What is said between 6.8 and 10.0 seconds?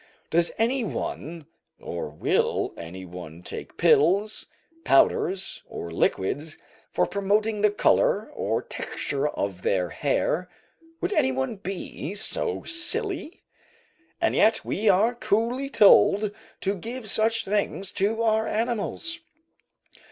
for promoting the colour or texture of their